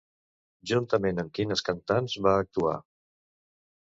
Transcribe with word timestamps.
Juntament 0.69 1.21
amb 1.23 1.35
quines 1.39 1.63
cantants 1.69 2.17
va 2.29 2.33
actuar? 2.47 2.77